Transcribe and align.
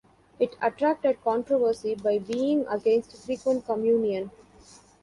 It 0.39 0.55
attracted 0.63 1.23
controversy 1.23 1.93
by 1.93 2.17
being 2.17 2.65
against 2.65 3.15
frequent 3.23 3.67
communion. 3.67 4.31